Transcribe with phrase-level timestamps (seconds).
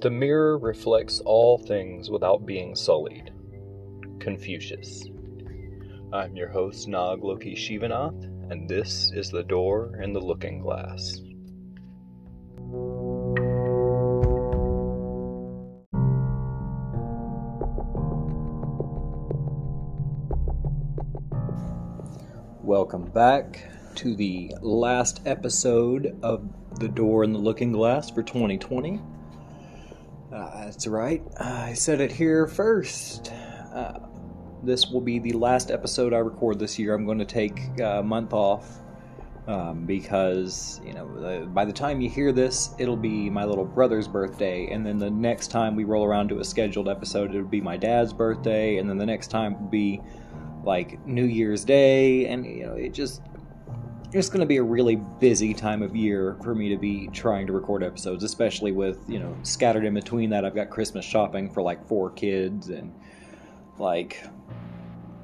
[0.00, 3.32] The mirror reflects all things without being sullied.
[4.20, 5.04] Confucius.
[6.12, 11.20] I'm your host, Nag Loki Shivanath, and this is The Door in the Looking Glass.
[22.62, 29.00] Welcome back to the last episode of The Door in the Looking Glass for 2020.
[30.68, 33.32] That's right, I said it here first.
[33.72, 34.00] Uh,
[34.62, 36.92] this will be the last episode I record this year.
[36.92, 38.80] I'm going to take a month off
[39.46, 44.06] um, because, you know, by the time you hear this, it'll be my little brother's
[44.06, 47.62] birthday, and then the next time we roll around to a scheduled episode, it'll be
[47.62, 50.02] my dad's birthday, and then the next time will be
[50.64, 53.22] like New Year's Day, and you know, it just
[54.12, 57.46] it's going to be a really busy time of year for me to be trying
[57.46, 61.50] to record episodes, especially with you know scattered in between that I've got Christmas shopping
[61.50, 62.92] for like four kids and
[63.78, 64.24] like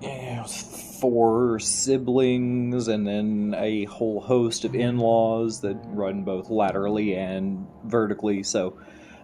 [0.03, 7.15] you know, four siblings, and then a whole host of in-laws that run both laterally
[7.15, 8.43] and vertically.
[8.43, 8.79] So.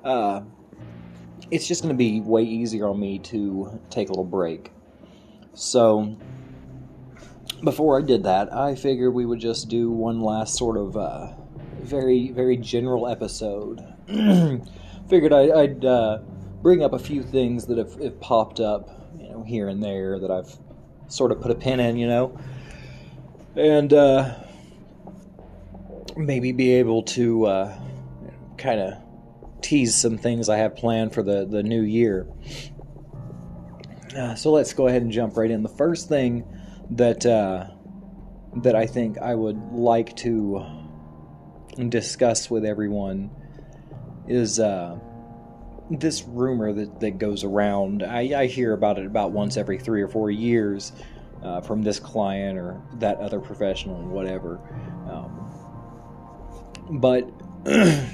[0.04, 0.40] Uh,
[1.50, 4.70] it's just going to be way easier on me to take a little break.
[5.54, 6.16] So,
[7.62, 11.32] before I did that, I figured we would just do one last sort of uh,
[11.80, 13.84] very, very general episode.
[15.08, 16.18] figured I, would uh,
[16.62, 18.88] bring up a few things that have, have, popped up,
[19.18, 20.56] you know, here and there that I've
[21.08, 22.38] sort of put a pin in, you know,
[23.56, 24.34] and uh,
[26.16, 27.78] maybe be able to uh,
[28.56, 28.94] kind of
[29.60, 32.26] tease some things I have planned for the, the new year.
[34.16, 35.62] Uh, so let's go ahead and jump right in.
[35.62, 36.44] The first thing
[36.90, 37.68] that uh,
[38.62, 40.64] that I think I would like to
[41.88, 43.30] discuss with everyone
[44.26, 44.98] is uh,
[45.90, 48.02] this rumor that, that goes around.
[48.02, 50.92] I, I, hear about it about once every three or four years
[51.42, 54.60] uh, from this client or that other professional, whatever.
[55.08, 55.38] Um,
[56.98, 57.30] but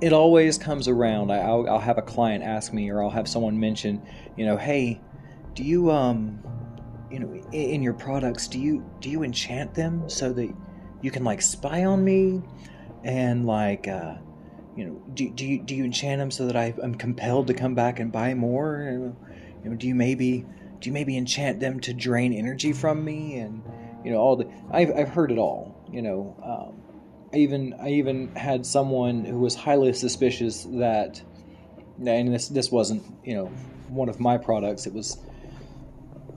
[0.00, 1.30] it always comes around.
[1.30, 4.02] I, will I'll have a client ask me, or I'll have someone mention,
[4.36, 5.00] you know, hey,
[5.54, 6.42] do you um,
[7.10, 10.52] you know, in your products, do you do you enchant them so that
[11.02, 12.42] you can like spy on me,
[13.04, 14.14] and like, uh,
[14.76, 17.54] you know, do do you do you enchant them so that I, am compelled to
[17.54, 18.76] come back and buy more?
[18.80, 19.16] and,
[19.62, 20.44] You know, do you maybe
[20.80, 23.62] do you maybe enchant them to drain energy from me and
[24.04, 25.74] you know all the I've I've heard it all.
[25.92, 26.36] You know.
[26.42, 26.82] Um,
[27.32, 31.20] I even I even had someone who was highly suspicious that,
[31.98, 33.46] and this this wasn't you know
[33.88, 34.86] one of my products.
[34.86, 35.18] It was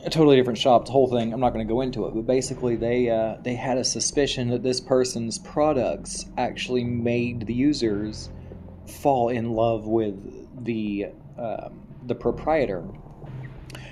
[0.04, 0.86] a totally different shop.
[0.86, 1.34] The whole thing.
[1.34, 4.50] I'm not going to go into it, but basically they uh, they had a suspicion
[4.50, 8.30] that this person's products actually made the users
[8.88, 10.16] fall in love with
[10.64, 12.86] the um, the proprietor,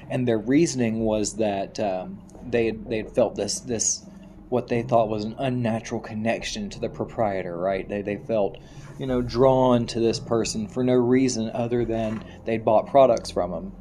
[0.10, 4.06] and their reasoning was that um, they they had felt this this
[4.50, 7.88] what they thought was an unnatural connection to the proprietor, right?
[7.88, 8.58] They, they felt,
[8.98, 13.52] you know, drawn to this person for no reason other than they'd bought products from
[13.52, 13.72] him.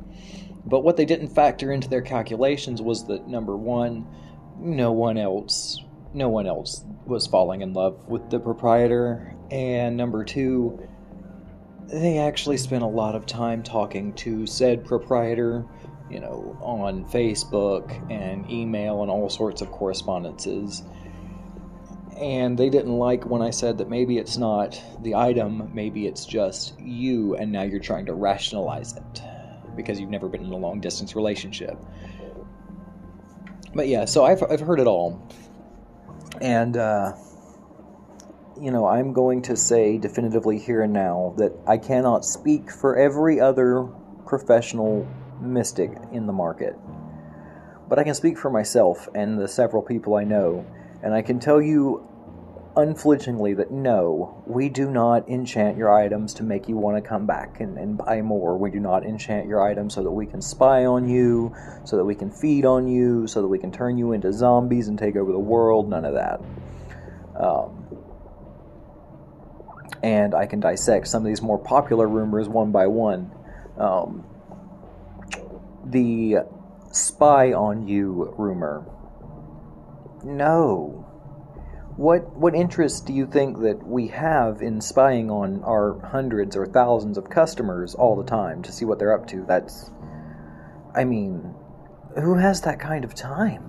[0.67, 4.07] But what they didn't factor into their calculations was that number one,
[4.59, 5.81] no one else,
[6.13, 10.89] no one else was falling in love with the proprietor, and number two,
[11.87, 15.65] they actually spent a lot of time talking to said proprietor
[16.11, 20.83] you know, on Facebook and email and all sorts of correspondences.
[22.17, 26.25] And they didn't like when I said that maybe it's not the item, maybe it's
[26.25, 29.23] just you, and now you're trying to rationalize it
[29.77, 31.77] because you've never been in a long distance relationship.
[33.75, 35.21] But yeah, so I've, I've heard it all.
[36.41, 37.13] And, uh,
[38.61, 42.97] you know, I'm going to say definitively here and now that I cannot speak for
[42.97, 43.83] every other
[44.27, 45.07] professional
[45.41, 46.75] mystic in the market.
[47.89, 50.67] But I can speak for myself and the several people I know,
[51.03, 52.09] and I can tell you
[52.77, 57.27] unflinchingly that no, we do not enchant your items to make you want to come
[57.27, 58.59] back and, and buy more.
[58.59, 62.05] We do not enchant your items so that we can spy on you, so that
[62.05, 65.17] we can feed on you, so that we can turn you into zombies and take
[65.17, 65.89] over the world.
[65.89, 66.41] None of that.
[67.41, 67.87] Um,
[70.03, 73.31] and I can dissect some of these more popular rumors one by one.
[73.79, 74.25] Um,
[75.85, 76.39] the
[76.93, 78.85] spy on you rumor.
[80.23, 81.06] No.
[81.97, 86.67] What what interest do you think that we have in spying on our hundreds or
[86.67, 89.45] thousands of customers all the time to see what they're up to?
[89.49, 89.91] That's
[90.95, 91.55] I mean,
[92.15, 93.63] who has that kind of time?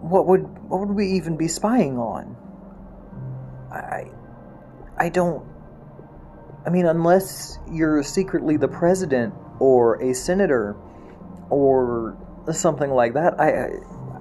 [0.00, 2.34] What would what would we even be spying on?
[3.70, 4.10] I
[4.96, 5.44] I don't
[6.64, 10.76] I mean, unless you're secretly the president or a senator
[11.50, 12.16] or
[12.52, 13.68] something like that, I I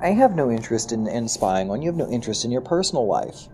[0.09, 1.89] have no interest in, in spying on you.
[1.89, 3.47] I have no interest in your personal life,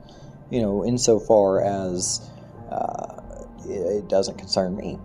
[0.50, 2.22] you know, insofar as
[2.72, 3.22] uh,
[3.68, 4.98] it, it doesn't concern me.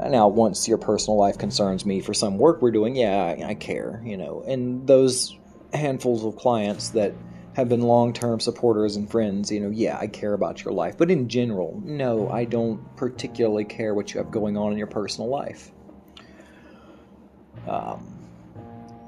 [0.00, 3.54] Now, once your personal life concerns me for some work we're doing, yeah, I, I
[3.54, 4.44] care, you know.
[4.46, 5.36] And those
[5.72, 7.12] handfuls of clients that
[7.54, 10.96] have been long term supporters and friends, you know, yeah, I care about your life.
[10.96, 14.86] But in general, no, I don't particularly care what you have going on in your
[14.86, 15.72] personal life.
[17.66, 18.06] Um,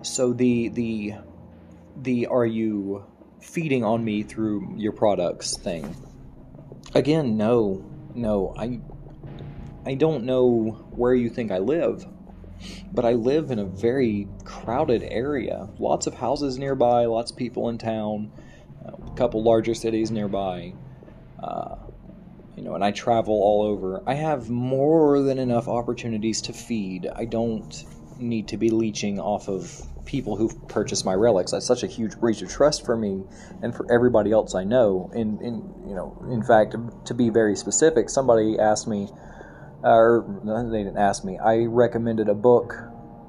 [0.03, 1.15] so the the
[2.03, 3.05] the are you
[3.41, 5.97] feeding on me through your products thing?
[6.95, 8.81] Again, no, no, I
[9.87, 12.05] I don't know where you think I live,
[12.93, 15.69] but I live in a very crowded area.
[15.79, 18.31] Lots of houses nearby, lots of people in town,
[18.85, 20.75] a couple larger cities nearby.
[21.43, 21.77] Uh,
[22.57, 24.03] you know, and I travel all over.
[24.07, 27.09] I have more than enough opportunities to feed.
[27.15, 27.85] I don't
[28.19, 31.53] need to be leeching off of people who've purchased my relics.
[31.53, 33.23] That's such a huge breach of trust for me
[33.63, 35.11] and for everybody else I know.
[35.15, 36.75] In, in you know, in fact,
[37.07, 39.09] to be very specific, somebody asked me
[39.83, 40.25] or
[40.71, 41.39] they didn't ask me.
[41.39, 42.75] I recommended a book,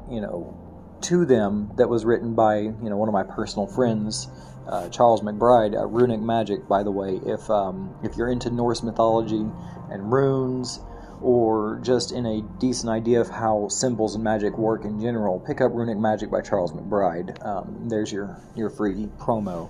[0.10, 0.58] you know,
[1.02, 4.28] to them that was written by you know one of my personal friends,
[4.68, 5.76] uh, Charles McBride.
[5.80, 7.20] Uh, Runic Magic, by the way.
[7.26, 9.46] If um, if you're into Norse mythology
[9.90, 10.80] and runes,
[11.22, 15.62] or just in a decent idea of how symbols and magic work in general, pick
[15.62, 17.44] up Runic Magic by Charles McBride.
[17.46, 19.70] Um, there's your your free promo.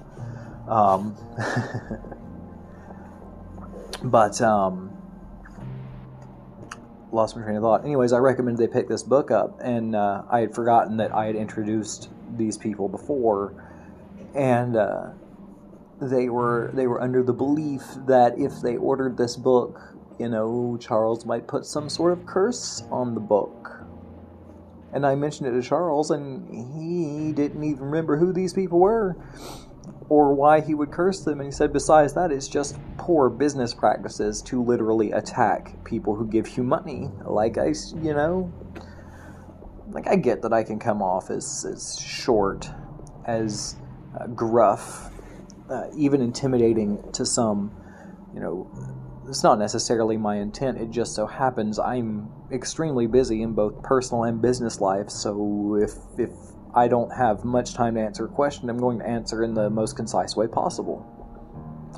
[0.68, 1.16] Um,
[4.04, 4.92] but um,
[7.12, 7.84] lost my train of thought.
[7.84, 11.26] Anyways, I recommend they pick this book up, and uh, I had forgotten that I
[11.26, 13.54] had introduced these people before,
[14.34, 15.10] and uh,
[16.02, 19.91] they were they were under the belief that if they ordered this book,
[20.22, 23.84] you know, Charles might put some sort of curse on the book.
[24.94, 26.48] And I mentioned it to Charles, and
[26.78, 29.18] he didn't even remember who these people were
[30.10, 31.40] or why he would curse them.
[31.40, 36.28] And he said, besides that, it's just poor business practices to literally attack people who
[36.28, 37.10] give you money.
[37.26, 38.54] Like, I, you know,
[39.90, 42.70] like I get that I can come off as, as short,
[43.26, 43.76] as
[44.20, 45.10] uh, gruff,
[45.68, 47.76] uh, even intimidating to some.
[48.36, 49.01] You know,
[49.32, 50.78] it's not necessarily my intent.
[50.78, 55.10] It just so happens I'm extremely busy in both personal and business life.
[55.10, 56.32] So if if
[56.76, 59.70] I don't have much time to answer a question, I'm going to answer in the
[59.70, 61.08] most concise way possible.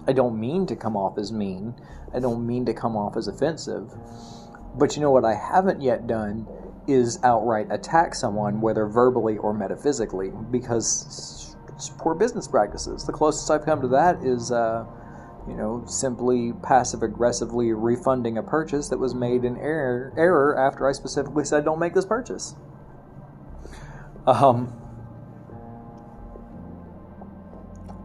[0.07, 1.73] I don't mean to come off as mean.
[2.13, 3.91] I don't mean to come off as offensive.
[4.75, 6.47] But you know what I haven't yet done
[6.87, 13.05] is outright attack someone, whether verbally or metaphysically, because it's poor business practices.
[13.05, 14.85] The closest I've come to that is, uh,
[15.47, 20.87] you know, simply passive aggressively refunding a purchase that was made in error, error after
[20.87, 22.55] I specifically said, don't make this purchase.
[24.25, 24.73] Um,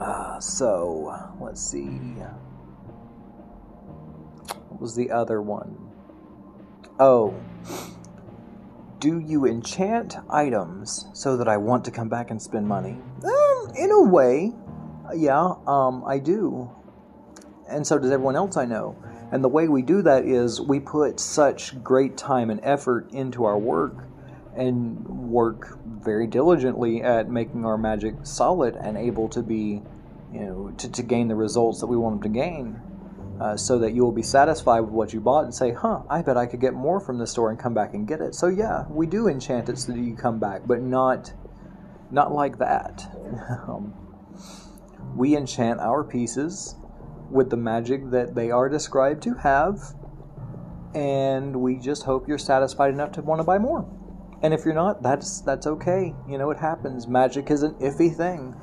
[0.00, 1.86] uh, so, let's see.
[4.68, 5.76] What was the other one?
[6.98, 7.34] Oh.
[8.98, 12.98] Do you enchant items so that I want to come back and spend money?
[13.22, 14.52] Um, in a way,
[15.14, 16.72] yeah, um, I do.
[17.68, 18.96] And so does everyone else I know.
[19.30, 23.44] And the way we do that is we put such great time and effort into
[23.44, 23.94] our work
[24.56, 29.82] and work very diligently at making our magic solid and able to be,
[30.32, 32.80] you know, to, to gain the results that we want them to gain.
[33.40, 36.22] Uh, so that you will be satisfied with what you bought and say, huh, I
[36.22, 38.34] bet I could get more from the store and come back and get it.
[38.34, 41.32] So yeah, we do enchant it so that you come back, but not
[42.10, 43.08] not like that.
[43.68, 43.94] um,
[45.14, 46.74] we enchant our pieces
[47.30, 49.94] with the magic that they are described to have,
[50.94, 53.86] and we just hope you're satisfied enough to want to buy more.
[54.42, 56.14] And if you're not, that's that's okay.
[56.28, 57.08] You know, it happens.
[57.08, 58.54] Magic is an iffy thing.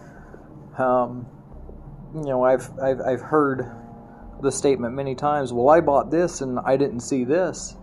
[0.78, 1.28] Um,
[2.14, 3.70] you know, I've, I've I've heard
[4.42, 5.52] the statement many times.
[5.52, 7.76] Well, I bought this and I didn't see this.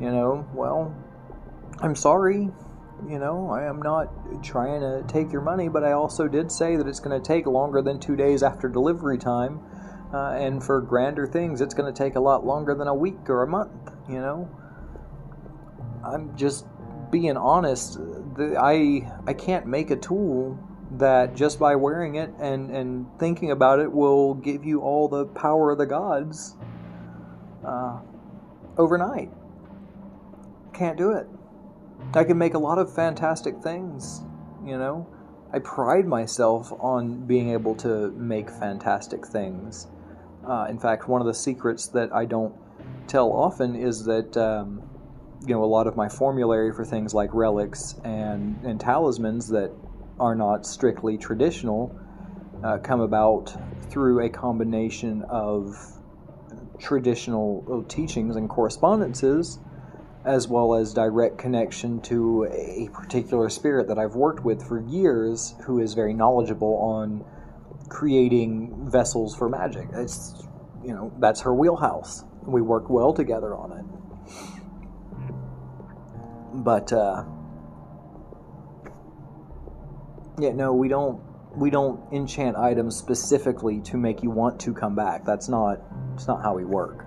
[0.00, 0.94] You know, well,
[1.80, 2.50] I'm sorry.
[3.08, 6.76] You know, I am not trying to take your money, but I also did say
[6.76, 9.60] that it's going to take longer than two days after delivery time.
[10.12, 13.28] Uh, and for grander things, it's going to take a lot longer than a week
[13.28, 14.48] or a month, you know?
[16.04, 16.66] I'm just
[17.10, 17.98] being honest,
[18.36, 20.58] the, I I can't make a tool
[20.98, 25.26] that just by wearing it and and thinking about it will give you all the
[25.26, 26.56] power of the gods
[27.64, 28.00] uh,
[28.76, 29.30] overnight.
[30.72, 31.26] Can't do it.
[32.14, 34.22] I can make a lot of fantastic things,
[34.64, 35.06] you know.
[35.52, 39.86] I pride myself on being able to make fantastic things.
[40.46, 42.54] Uh, in fact, one of the secrets that I don't
[43.06, 44.82] tell often is that um,
[45.46, 49.70] you know a lot of my formulary for things like relics and and talismans that
[50.18, 51.94] are not strictly traditional
[52.62, 53.54] uh, come about
[53.90, 55.76] through a combination of
[56.78, 59.58] traditional uh, teachings and correspondences
[60.24, 65.54] as well as direct connection to a particular spirit that I've worked with for years
[65.64, 67.24] who is very knowledgeable on
[67.88, 69.88] creating vessels for magic.
[69.92, 70.46] It's
[70.84, 72.24] you know, that's her wheelhouse.
[72.42, 73.84] We work well together on it.
[76.64, 77.24] But uh
[80.38, 81.20] yeah, no, we don't
[81.56, 85.24] we don't enchant items specifically to make you want to come back.
[85.24, 85.80] That's not
[86.14, 87.06] it's not how we work.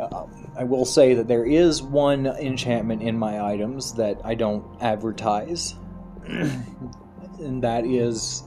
[0.00, 4.64] Um, I will say that there is one enchantment in my items that I don't
[4.80, 5.74] advertise,
[6.26, 8.44] and that is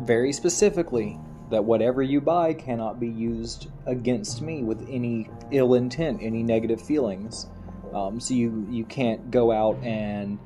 [0.00, 1.18] very specifically
[1.50, 6.80] that whatever you buy cannot be used against me with any ill intent, any negative
[6.80, 7.48] feelings.
[7.92, 10.38] Um, so you you can't go out and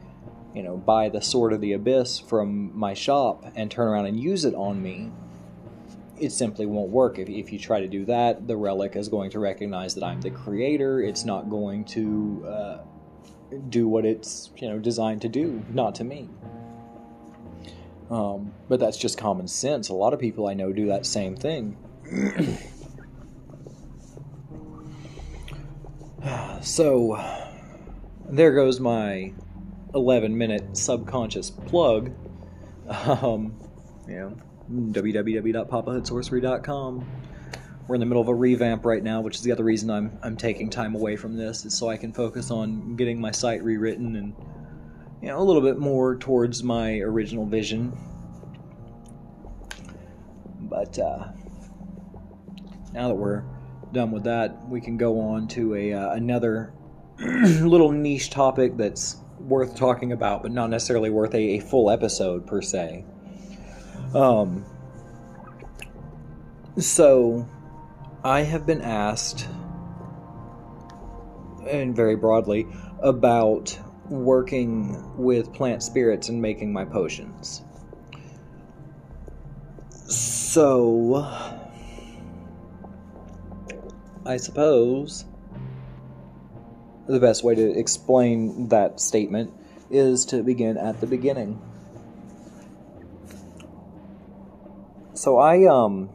[0.55, 4.21] you know buy the sword of the abyss from my shop and turn around and
[4.21, 5.13] use it on me
[6.21, 7.19] it simply won't work.
[7.19, 10.21] If, if you try to do that, the relic is going to recognize that I'm
[10.21, 11.01] the creator.
[11.01, 12.79] It's not going to uh,
[13.69, 16.29] do what it's you know designed to do, not to me.
[18.11, 19.89] Um, but that's just common sense.
[19.89, 21.77] A lot of people I know do that same thing.
[26.63, 27.23] so
[28.29, 29.33] there goes my
[29.95, 32.13] 11 minute subconscious plug.
[32.89, 33.55] Um,
[34.09, 34.31] yeah
[34.71, 37.07] www.papahoodsorcery.com.
[37.87, 40.19] We're in the middle of a revamp right now, which is the other reason I'm
[40.23, 43.65] I'm taking time away from this, is so I can focus on getting my site
[43.65, 44.35] rewritten and
[45.23, 47.97] you know a little bit more towards my original vision.
[50.61, 51.29] But uh,
[52.93, 53.43] now that we're
[53.93, 56.73] done with that, we can go on to a uh, another
[57.19, 62.47] little niche topic that's worth talking about, but not necessarily worth a, a full episode
[62.47, 63.05] per se.
[64.15, 64.65] Um,
[66.79, 67.49] so,
[68.25, 69.49] I have been asked,
[71.69, 72.67] and very broadly,
[73.03, 77.63] about working with plant spirits and making my potions.
[80.07, 81.27] So,
[84.25, 85.25] I suppose
[87.07, 89.53] the best way to explain that statement
[89.91, 91.61] is to begin at the beginning.
[95.15, 96.11] So I um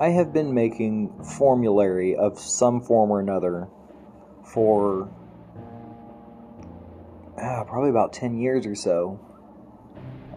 [0.00, 3.68] I have been making formulary of some form or another
[4.42, 5.08] for
[7.42, 9.20] probably about 10 years or so.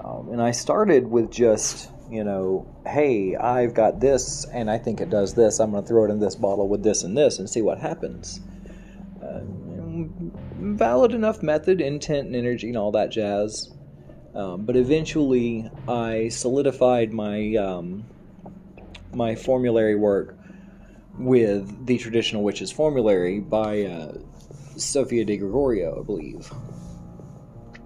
[0.03, 5.01] Um, and I started with just, you know, hey, I've got this and I think
[5.01, 5.59] it does this.
[5.59, 7.79] I'm going to throw it in this bottle with this and this and see what
[7.79, 8.39] happens.
[9.21, 9.41] Uh,
[10.59, 13.71] valid enough method, intent and energy and all that jazz.
[14.33, 18.03] Um, but eventually, I solidified my um,
[19.13, 20.37] my formulary work
[21.17, 24.17] with the traditional witches formulary by uh,
[24.75, 26.51] Sophia diGregorio, I believe.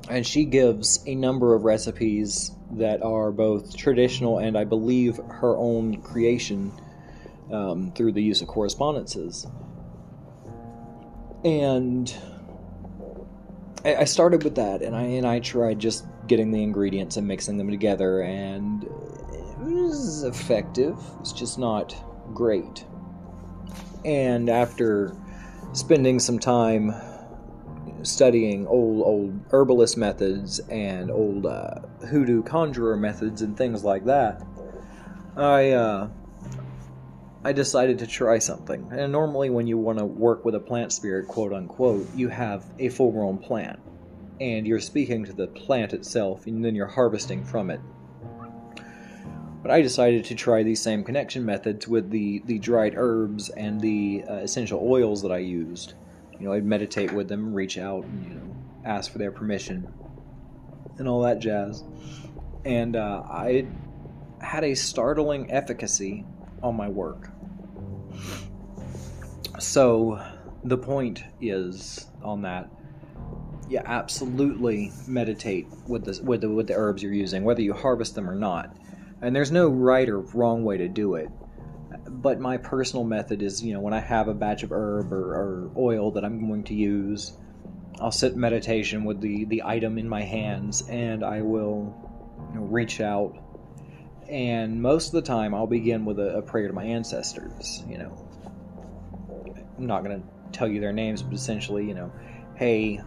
[0.09, 5.55] And she gives a number of recipes that are both traditional and I believe her
[5.55, 6.71] own creation
[7.51, 9.47] um, through the use of correspondences.
[11.43, 12.13] And
[13.85, 17.57] I started with that, and I and I tried just getting the ingredients and mixing
[17.57, 20.97] them together, and it was effective.
[21.21, 21.95] It's just not
[22.33, 22.83] great.
[24.03, 25.15] And after
[25.71, 26.93] spending some time
[28.03, 31.75] studying old old herbalist methods and old uh,
[32.09, 34.41] hoodoo conjurer methods and things like that,
[35.35, 36.09] I uh,
[37.43, 38.87] I decided to try something.
[38.91, 42.65] And normally, when you want to work with a plant spirit, quote unquote, you have
[42.79, 43.79] a full grown plant.
[44.41, 47.79] And you're speaking to the plant itself, and then you're harvesting from it.
[49.61, 53.79] But I decided to try these same connection methods with the, the dried herbs and
[53.79, 55.93] the uh, essential oils that I used.
[56.39, 58.55] You know, I'd meditate with them, reach out, and, you know,
[58.85, 59.91] ask for their permission,
[60.97, 61.83] and all that jazz.
[62.65, 63.67] And uh, I
[64.41, 66.25] had a startling efficacy
[66.63, 67.29] on my work.
[69.59, 70.23] So
[70.63, 72.69] the point is on that
[73.69, 78.15] yeah, absolutely meditate with the with the with the herbs you're using, whether you harvest
[78.15, 78.75] them or not.
[79.21, 81.29] And there's no right or wrong way to do it.
[82.09, 85.35] But my personal method is, you know, when I have a batch of herb or,
[85.35, 87.33] or oil that I'm going to use,
[87.99, 91.95] I'll sit meditation with the the item in my hands, and I will
[92.53, 93.37] you know, reach out
[94.29, 97.97] and most of the time I'll begin with a, a prayer to my ancestors, you
[97.97, 98.15] know.
[99.77, 102.11] I'm not going to tell you their names, but essentially, you know,
[102.55, 103.01] hey,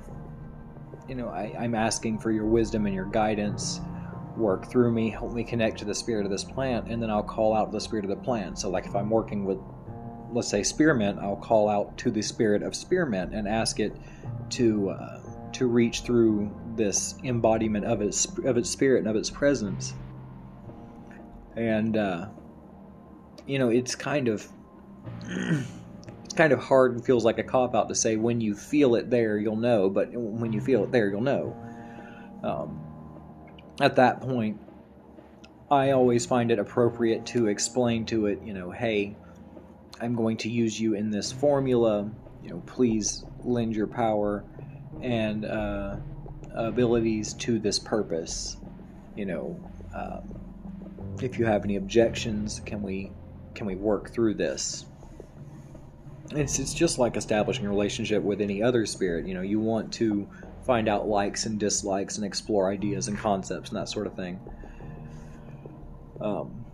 [1.09, 3.81] you know, I, I'm asking for your wisdom and your guidance.
[4.37, 7.23] Work through me, help me connect to the spirit of this plant, and then I'll
[7.23, 8.59] call out the spirit of the plant.
[8.59, 9.59] So, like if I'm working with,
[10.33, 13.95] let's say, spearmint, I'll call out to the spirit of spearmint and ask it
[14.51, 15.21] to uh,
[15.53, 19.95] to reach through this embodiment of its of its spirit and of its presence.
[21.57, 22.29] And uh,
[23.47, 24.49] you know, it's kind of
[25.27, 28.95] it's kind of hard and feels like a cop out to say when you feel
[28.95, 29.91] it there, you'll know.
[29.91, 31.57] But when you feel it there, you'll know.
[32.43, 32.82] Um,
[33.81, 34.61] at that point,
[35.71, 39.17] I always find it appropriate to explain to it, you know, hey,
[40.01, 42.11] I'm going to use you in this formula.
[42.43, 44.45] You know, please lend your power
[45.01, 45.97] and uh,
[46.55, 48.57] abilities to this purpose.
[49.17, 50.35] You know, um,
[51.23, 53.13] if you have any objections, can we
[53.55, 54.87] can we work through this?
[56.33, 59.27] It's it's just like establishing a relationship with any other spirit.
[59.27, 60.29] You know, you want to
[60.65, 64.39] find out likes and dislikes and explore ideas and concepts and that sort of thing.
[66.21, 66.65] Um,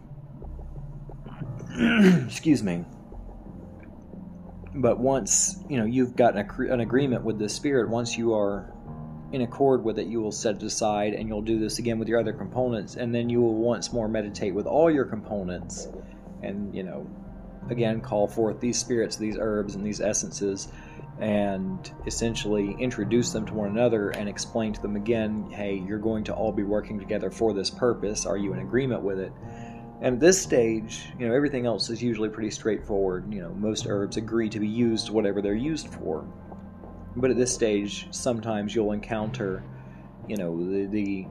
[2.26, 2.84] excuse me.
[4.74, 8.72] But once you know you've got an, an agreement with the spirit, once you are
[9.32, 12.08] in accord with it, you will set it aside and you'll do this again with
[12.08, 15.88] your other components, and then you will once more meditate with all your components,
[16.42, 17.08] and you know,
[17.70, 20.68] again, call forth these spirits, these herbs, and these essences,
[21.20, 26.24] and essentially introduce them to one another and explain to them again hey, you're going
[26.24, 28.24] to all be working together for this purpose.
[28.26, 29.32] Are you in agreement with it?
[30.00, 33.32] And at this stage, you know, everything else is usually pretty straightforward.
[33.32, 36.24] You know, most herbs agree to be used whatever they're used for.
[37.16, 39.64] But at this stage, sometimes you'll encounter,
[40.28, 41.26] you know, the the,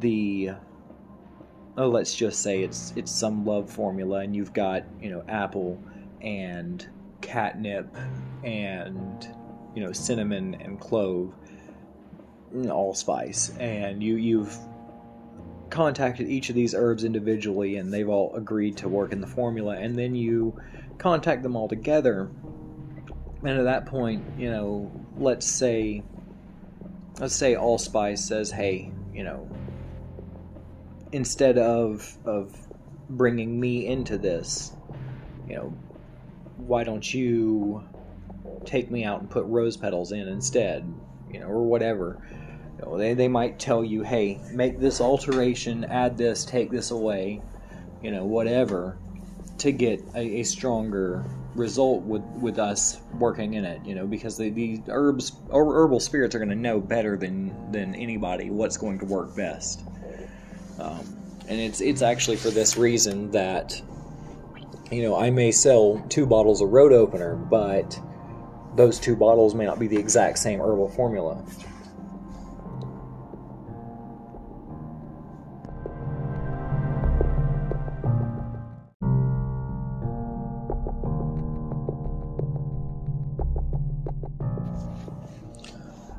[0.00, 0.50] the
[1.78, 5.80] oh, let's just say it's it's some love formula, and you've got you know apple
[6.20, 6.88] and
[7.24, 7.96] catnip
[8.44, 9.26] and
[9.74, 11.34] you know cinnamon and clove,
[12.52, 14.56] and allspice, and you you've
[15.70, 19.76] contacted each of these herbs individually, and they've all agreed to work in the formula,
[19.76, 20.56] and then you
[20.98, 22.30] contact them all together.
[23.42, 26.02] And at that point, you know, let's say,
[27.18, 29.48] let's say Allspice says, "Hey, you know,
[31.12, 32.56] instead of of
[33.10, 34.72] bringing me into this,
[35.48, 35.74] you know,
[36.56, 37.84] why don't you
[38.64, 40.92] take me out and put rose petals in instead,
[41.30, 42.18] you know, or whatever."
[42.78, 46.90] You know, they they might tell you, "Hey, make this alteration, add this, take this
[46.90, 47.42] away,
[48.02, 48.98] you know, whatever."
[49.58, 54.36] to get a, a stronger result with with us working in it you know because
[54.36, 58.76] the, the herbs or herbal spirits are going to know better than than anybody what's
[58.76, 59.82] going to work best
[60.80, 61.00] um,
[61.48, 63.80] and it's it's actually for this reason that
[64.94, 68.00] you know I may sell two bottles of road opener but
[68.76, 71.44] those two bottles may not be the exact same herbal formula.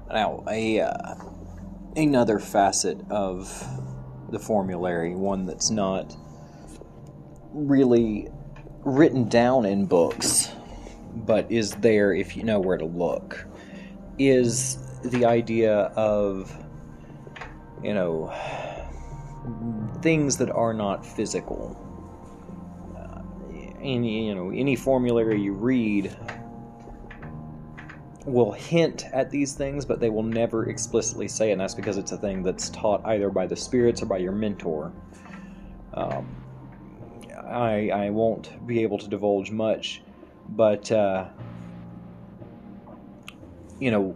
[0.09, 1.15] Now, a uh,
[1.97, 3.51] another facet of
[4.29, 6.15] the formulary, one that's not
[7.51, 8.29] really
[8.85, 10.51] written down in books,
[11.13, 13.45] but is there if you know where to look,
[14.17, 16.55] is the idea of
[17.83, 18.33] you know
[20.01, 21.75] things that are not physical.
[22.95, 23.21] Uh,
[23.81, 26.15] any you know any formulary you read
[28.25, 31.97] will hint at these things, but they will never explicitly say it, and that's because
[31.97, 34.91] it's a thing that's taught either by the spirits or by your mentor.
[35.93, 36.44] Um,
[37.47, 40.01] I, I won't be able to divulge much,
[40.49, 41.27] but uh,
[43.79, 44.15] you know,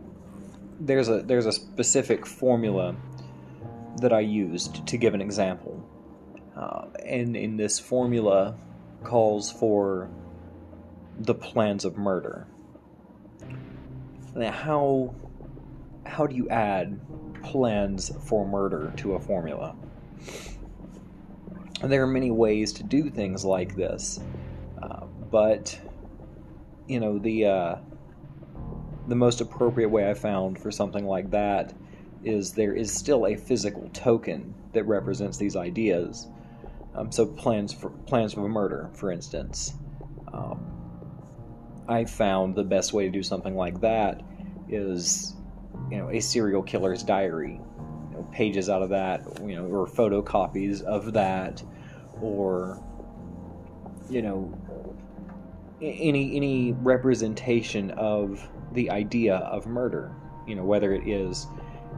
[0.80, 2.96] there's a there's a specific formula
[4.02, 5.84] that I used to give an example,
[6.56, 8.56] uh, and in this formula
[9.04, 10.10] calls for
[11.20, 12.48] the plans of murder.
[14.36, 15.16] Now, how
[16.06, 17.00] how do you add
[17.44, 19.76] plans for murder to a formula?
[21.82, 24.20] There are many ways to do things like this,
[24.82, 25.80] uh, but
[26.88, 27.76] you know the uh,
[29.08, 31.74] the most appropriate way I found for something like that
[32.24, 36.28] is there is still a physical token that represents these ideas.
[36.96, 39.74] Um, so plans for plans for murder, for instance.
[40.34, 40.66] Um,
[41.88, 44.22] I found the best way to do something like that
[44.70, 45.34] is,
[45.90, 47.60] you know, a serial killer's diary.
[48.32, 51.64] Pages out of that, you know, or photocopies of that,
[52.22, 52.82] or,
[54.10, 54.54] you know,
[55.82, 60.14] any any representation of the idea of murder.
[60.48, 61.48] You know, whether it is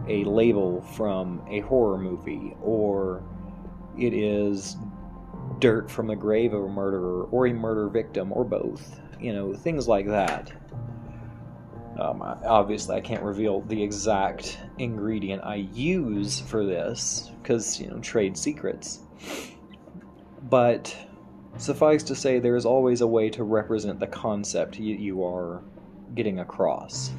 [0.07, 3.23] a label from a horror movie or
[3.97, 4.77] it is
[5.59, 8.99] dirt from the grave of a murderer or a murder victim or both.
[9.19, 10.51] You know, things like that.
[11.99, 17.99] Um, obviously, I can't reveal the exact ingredient I use for this because, you know,
[17.99, 18.99] trade secrets.
[20.49, 20.95] But
[21.57, 25.61] suffice to say, there is always a way to represent the concept you, you are
[26.15, 27.11] getting across.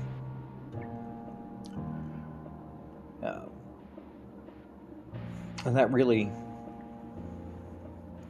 [3.23, 3.43] Uh,
[5.65, 6.31] and that really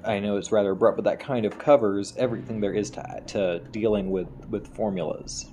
[0.04, 3.60] I know it's rather abrupt, but that kind of covers everything there is to, to
[3.70, 5.46] dealing with, with formulas.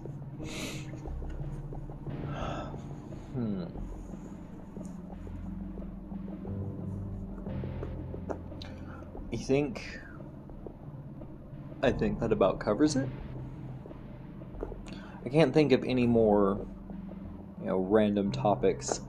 [3.34, 3.66] Hmm.
[9.32, 10.00] You think.
[11.82, 13.08] I think that about covers it?
[15.26, 16.66] I can't think of any more,
[17.62, 19.02] you know, random topics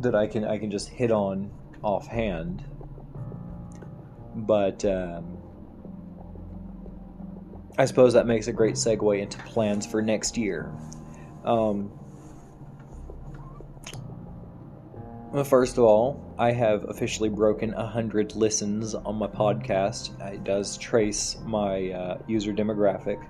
[0.00, 2.64] that I can I can just hit on offhand
[4.34, 5.39] but um,
[7.80, 10.70] I suppose that makes a great segue into plans for next year.
[11.46, 11.90] Um,
[15.32, 20.10] well, first of all, I have officially broken 100 listens on my podcast.
[20.30, 23.26] It does trace my uh, user demographic,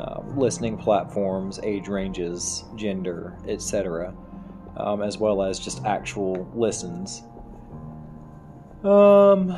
[0.00, 4.14] uh, listening platforms, age ranges, gender, etc.,
[4.78, 7.22] um, as well as just actual listens.
[8.82, 9.48] Um,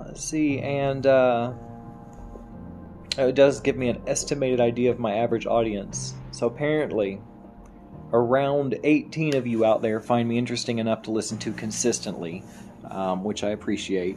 [0.00, 1.54] let's see, and uh,
[3.26, 6.14] it does give me an estimated idea of my average audience.
[6.30, 7.20] So apparently,
[8.12, 12.44] around 18 of you out there find me interesting enough to listen to consistently,
[12.90, 14.16] um, which I appreciate.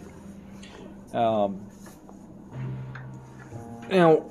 [1.14, 1.66] Um,
[3.90, 4.26] now,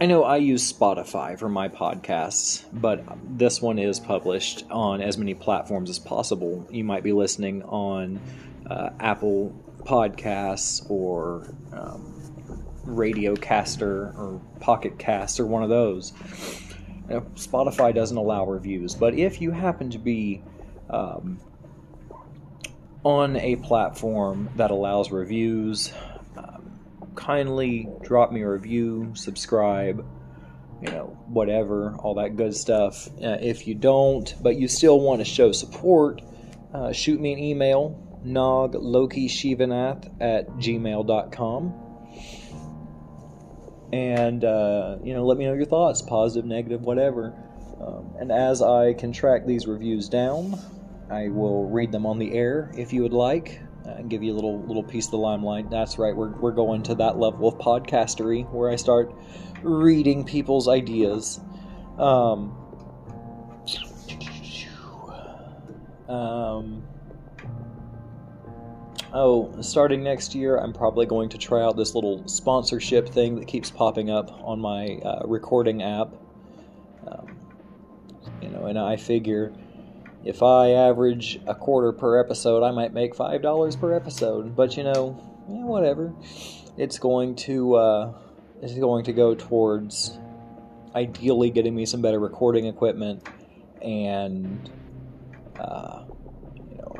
[0.00, 3.04] I know I use Spotify for my podcasts, but
[3.38, 6.66] this one is published on as many platforms as possible.
[6.70, 8.20] You might be listening on
[8.68, 12.13] uh, Apple Podcasts or um,
[12.84, 16.12] Radiocaster or Pocket Cast or one of those.
[17.08, 20.42] Now, Spotify doesn't allow reviews, but if you happen to be
[20.88, 21.38] um,
[23.04, 25.92] on a platform that allows reviews,
[26.36, 26.80] um,
[27.14, 30.04] kindly drop me a review, subscribe,
[30.80, 33.08] you know, whatever, all that good stuff.
[33.22, 36.22] Uh, if you don't, but you still want to show support,
[36.72, 41.83] uh, shoot me an email noglokishivanath at gmail.com.
[43.94, 47.32] And, uh, you know, let me know your thoughts, positive, negative, whatever.
[47.80, 50.58] Um, and as I can track these reviews down,
[51.10, 54.34] I will read them on the air if you would like and give you a
[54.34, 55.70] little little piece of the limelight.
[55.70, 59.14] That's right, we're, we're going to that level of podcastery where I start
[59.62, 61.40] reading people's ideas.
[61.96, 62.56] Um,
[66.08, 66.82] um,
[69.14, 73.46] oh, starting next year, I'm probably going to try out this little sponsorship thing that
[73.46, 76.12] keeps popping up on my uh, recording app.
[77.06, 77.38] Um,
[78.42, 79.54] you know, and I figure
[80.24, 84.56] if I average a quarter per episode, I might make five dollars per episode.
[84.56, 86.12] But you know, yeah, whatever.
[86.76, 88.12] It's going to uh,
[88.62, 90.18] it's going to go towards
[90.94, 93.26] ideally getting me some better recording equipment
[93.82, 94.70] and
[95.58, 96.04] uh,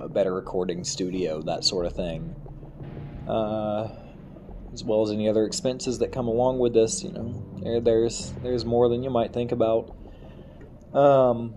[0.05, 2.35] a better recording studio, that sort of thing.
[3.27, 3.89] Uh,
[4.73, 8.33] as well as any other expenses that come along with this, you know, there, there's
[8.43, 9.97] there's more than you might think about.
[10.93, 11.55] Um,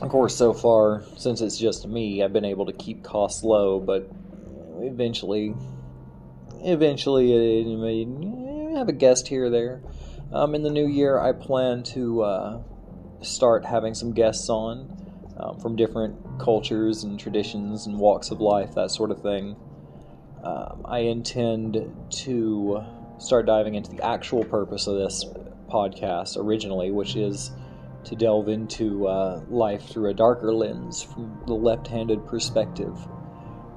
[0.00, 3.80] of course, so far, since it's just me, I've been able to keep costs low,
[3.80, 4.10] but
[4.80, 5.54] eventually,
[6.60, 9.82] eventually, uh, may have a guest here or there.
[10.32, 12.62] Um, in the new year, I plan to uh,
[13.22, 15.01] start having some guests on
[15.38, 19.56] um, from different cultures and traditions and walks of life, that sort of thing.
[20.42, 21.90] Um, I intend
[22.24, 22.84] to
[23.18, 25.24] start diving into the actual purpose of this
[25.68, 27.52] podcast originally, which is
[28.04, 32.96] to delve into uh, life through a darker lens from the left handed perspective.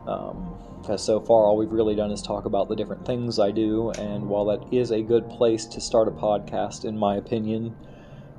[0.08, 3.50] Um, because so far, all we've really done is talk about the different things I
[3.50, 7.76] do, and while that is a good place to start a podcast, in my opinion,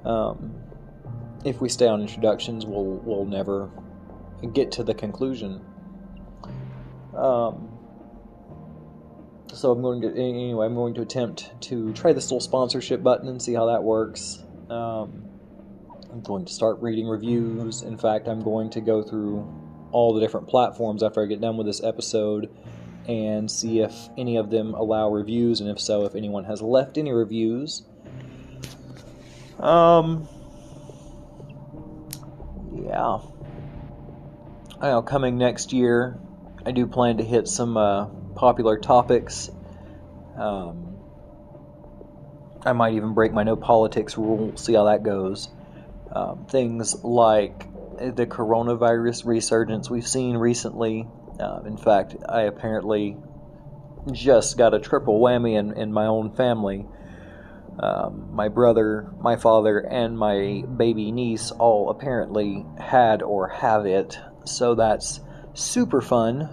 [0.05, 0.55] um,
[1.47, 3.71] if we stay on introductions, we'll we'll never
[4.53, 5.65] get to the conclusion.
[7.17, 7.71] Um,
[9.53, 10.67] so I'm going to anyway.
[10.67, 14.43] I'm going to attempt to try this little sponsorship button and see how that works.
[14.69, 15.25] Um,
[16.13, 17.83] I'm going to start reading reviews.
[17.83, 19.47] In fact, I'm going to go through
[19.93, 22.51] all the different platforms after I get done with this episode
[23.07, 26.99] and see if any of them allow reviews, and if so, if anyone has left
[26.99, 27.83] any reviews.
[29.61, 30.29] Um,
[32.87, 33.19] yeah.
[34.81, 36.19] I know coming next year,
[36.65, 39.51] I do plan to hit some uh, popular topics.
[40.39, 40.97] Um,
[42.65, 45.49] I might even break my no politics rule, see how that goes.
[46.13, 47.67] Um, things like
[47.99, 51.09] the coronavirus resurgence we've seen recently.
[51.41, 53.17] Uh, in fact, I apparently
[54.13, 56.87] just got a triple whammy in, in my own family.
[57.79, 64.19] Um, my brother, my father, and my baby niece all apparently had or have it,
[64.45, 65.21] so that's
[65.53, 66.49] super fun.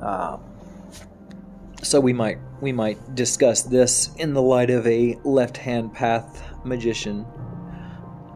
[0.00, 0.38] Uh,
[1.82, 7.26] so we might we might discuss this in the light of a left-hand path magician,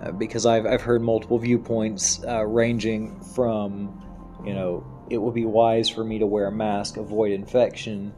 [0.02, 5.46] uh, because I've I've heard multiple viewpoints uh, ranging from, you know, it would be
[5.46, 8.12] wise for me to wear a mask, avoid infection,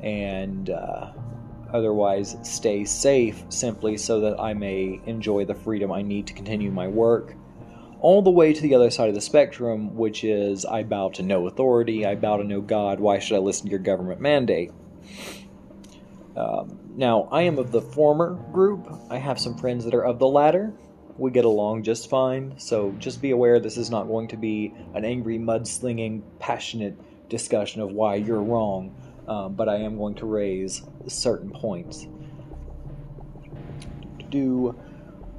[0.00, 1.12] and uh,
[1.72, 6.70] otherwise stay safe simply so that I may enjoy the freedom I need to continue
[6.70, 7.34] my work.
[8.00, 11.22] All the way to the other side of the spectrum, which is I bow to
[11.22, 14.70] no authority, I bow to no God, why should I listen to your government mandate?
[16.36, 18.88] Um, now, I am of the former group.
[19.10, 20.72] I have some friends that are of the latter.
[21.16, 24.72] We get along just fine, so just be aware this is not going to be
[24.94, 26.96] an angry, mudslinging, passionate
[27.28, 28.94] discussion of why you're wrong
[29.28, 32.06] um, but I am going to raise certain points.
[34.30, 34.78] Do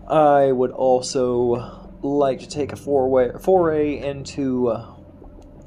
[0.08, 4.96] I would also like to take a foray, foray into uh,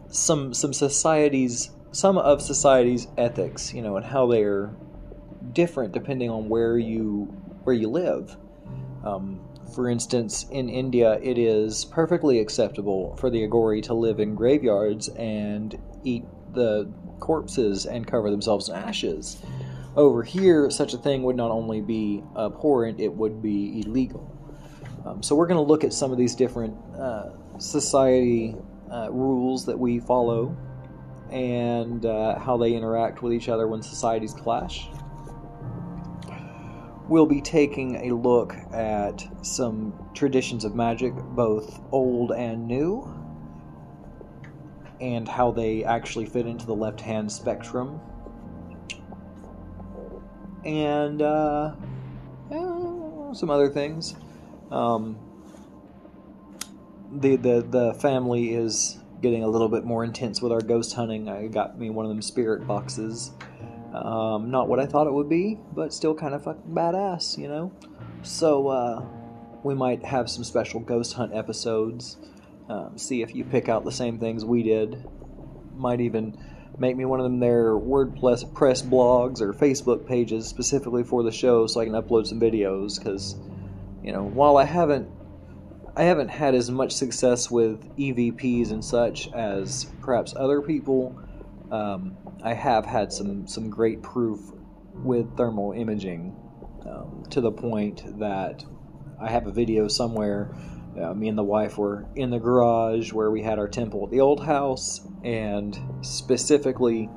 [0.09, 4.75] some some societies, some of society's ethics, you know, and how they are
[5.53, 7.25] different depending on where you
[7.65, 8.37] where you live.
[9.05, 9.41] Um,
[9.75, 15.09] for instance, in India, it is perfectly acceptable for the Aghori to live in graveyards
[15.09, 19.41] and eat the corpses and cover themselves in ashes.
[19.95, 24.29] Over here, such a thing would not only be abhorrent, it would be illegal.
[25.07, 28.57] Um, so, we're going to look at some of these different uh, society
[28.91, 30.57] uh, rules that we follow
[31.31, 34.89] and uh, how they interact with each other when societies clash.
[37.09, 43.22] We'll be taking a look at some traditions of magic, both old and new
[45.03, 48.01] and how they actually fit into the left hand spectrum.
[50.65, 51.75] And uh,
[52.51, 54.15] yeah, some other things.
[54.71, 55.19] Um,
[57.11, 61.29] the, the the family is getting a little bit more intense with our ghost hunting.
[61.29, 63.33] I got me one of them spirit boxes.
[63.93, 67.49] Um, not what I thought it would be, but still kind of fucking badass, you
[67.49, 67.73] know.
[68.23, 69.05] So uh,
[69.65, 72.17] we might have some special ghost hunt episodes.
[72.73, 75.05] Um, see if you pick out the same things we did.
[75.77, 76.39] Might even
[76.79, 81.31] make me one of them their WordPress press blogs or Facebook pages specifically for the
[81.31, 82.99] show, so I can upload some videos.
[82.99, 83.37] Because
[84.03, 85.11] you know, while I haven't
[85.95, 91.19] I haven't had as much success with EVPs and such as perhaps other people.
[91.71, 94.41] Um, I have had some some great proof
[94.95, 96.35] with thermal imaging
[96.87, 98.65] um, to the point that
[99.21, 100.55] I have a video somewhere
[101.00, 104.11] uh, me and the wife were in the garage where we had our temple at
[104.11, 107.09] the old house and specifically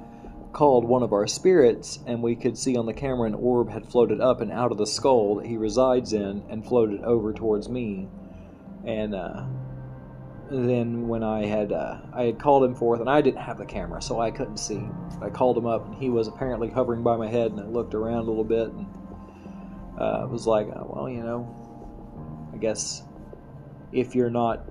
[0.53, 3.85] called one of our spirits and we could see on the camera an orb had
[3.85, 7.67] floated up and out of the skull that he resides in and floated over towards
[7.67, 8.07] me.
[8.85, 9.45] And uh,
[10.49, 13.65] then when I had uh, I had called him forth and I didn't have the
[13.65, 14.87] camera so I couldn't see
[15.21, 17.93] I called him up and he was apparently hovering by my head and I looked
[17.93, 18.87] around a little bit and
[19.99, 23.03] uh, was like uh, well you know I guess
[23.95, 24.67] if you're not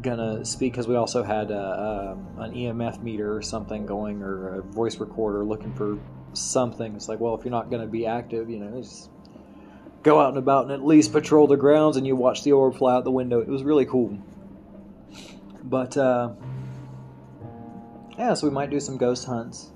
[0.00, 4.58] gonna speak because we also had a, um, an EMF meter or something going or
[4.58, 5.98] a voice recorder looking for
[6.32, 6.94] something.
[6.96, 9.10] It's like, well, if you're not gonna be active, you know, just
[10.02, 12.76] go out and about and at least patrol the grounds and you watch the orb
[12.76, 13.40] fly out the window.
[13.40, 14.18] It was really cool.
[15.62, 16.32] But uh,
[18.18, 19.70] yeah, so we might do some ghost hunts.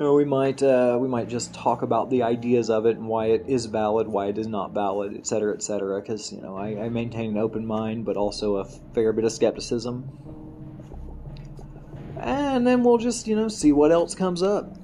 [0.00, 3.26] Know, we might uh, we might just talk about the ideas of it and why
[3.26, 6.00] it is valid, why it is not valid, etc., etc.
[6.00, 9.32] Because you know, I, I maintain an open mind, but also a fair bit of
[9.32, 10.08] skepticism.
[12.18, 14.74] And then we'll just you know see what else comes up.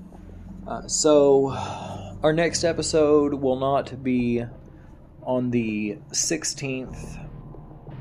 [0.66, 1.48] Uh, so,
[2.22, 4.44] our next episode will not be
[5.22, 7.26] on the 16th,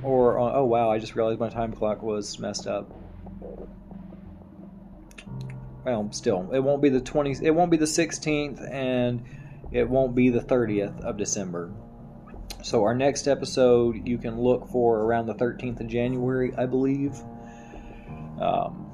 [0.03, 2.91] or on, oh wow, I just realized my time clock was messed up
[5.85, 9.23] well, still, it won't be the 20th, it won't be the 16th, and
[9.71, 11.71] it won't be the 30th of December.
[12.63, 17.13] So our next episode you can look for around the 13th of January, I believe.
[18.41, 18.91] Um,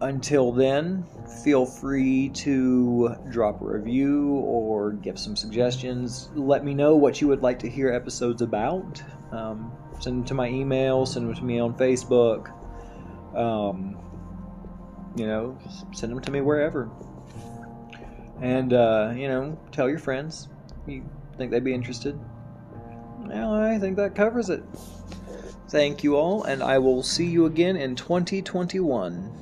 [0.00, 1.04] until then,
[1.44, 6.30] feel free to drop a review or give some suggestions.
[6.34, 9.02] Let me know what you would like to hear episodes about.
[9.30, 12.52] Um, send them to my email, send them to me on Facebook.
[13.36, 13.98] Um,
[15.16, 15.58] you know,
[15.92, 16.90] send them to me wherever.
[18.40, 20.48] And, uh, you know, tell your friends
[20.86, 21.04] you
[21.36, 22.18] think they'd be interested.
[23.20, 24.62] Well, I think that covers it.
[25.68, 29.32] Thank you all, and I will see you again in 2021.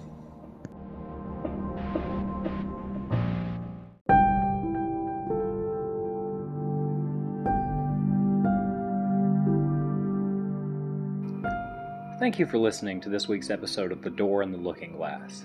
[12.19, 15.45] Thank you for listening to this week's episode of The Door and the Looking Glass.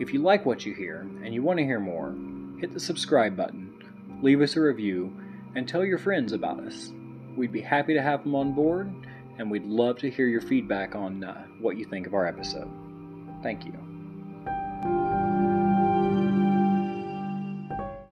[0.00, 2.14] If you like what you hear and you want to hear more,
[2.58, 3.72] hit the subscribe button,
[4.22, 5.16] leave us a review,
[5.54, 6.92] and tell your friends about us.
[7.36, 8.92] We'd be happy to have them on board,
[9.38, 12.70] and we'd love to hear your feedback on uh, what you think of our episode.
[13.42, 13.93] Thank you.